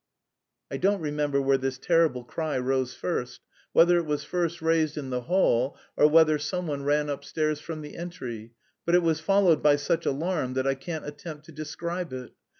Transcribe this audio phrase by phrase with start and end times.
[0.71, 5.11] I don't remember where this terrible cry rose first, whether it was first raised in
[5.11, 8.53] the hall, or whether someone ran upstairs from the entry,
[8.83, 12.31] but it was followed by such alarm that I can't attempt to describe it.